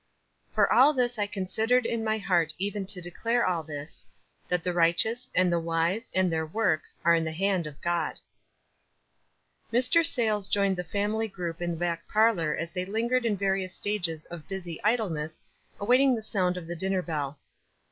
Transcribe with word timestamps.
"For 0.51 0.73
all 0.73 0.93
this 0.95 1.19
I 1.19 1.27
considered 1.27 1.85
in 1.85 2.03
my 2.03 2.17
heart 2.17 2.55
even 2.57 2.87
to 2.87 3.01
declare 3.03 3.45
all 3.45 3.61
this, 3.61 4.07
that 4.47 4.63
the 4.63 4.73
righteous, 4.73 5.29
and 5.35 5.53
the 5.53 5.59
wise, 5.59 6.09
and 6.15 6.33
their 6.33 6.47
v. 6.47 6.53
oiks, 6.57 6.95
are 7.05 7.13
in 7.13 7.23
the 7.23 7.31
hand 7.31 7.67
of 7.67 7.79
God," 7.83 8.19
Mr. 9.71 10.03
Sayles 10.03 10.47
joined 10.47 10.75
the 10.77 10.83
family 10.83 11.27
group 11.27 11.61
in 11.61 11.69
the 11.69 11.77
back 11.77 12.07
parlor 12.07 12.55
as 12.57 12.71
they 12.73 12.83
lingered 12.85 13.27
in 13.27 13.37
various 13.37 13.75
stages 13.75 14.25
of 14.25 14.47
busy 14.47 14.83
idleness, 14.83 15.43
awaiting 15.79 16.15
the 16.15 16.23
sound 16.23 16.57
of 16.57 16.65
the 16.65 16.75
din 16.75 16.93
ner 16.93 17.03
bell. 17.03 17.37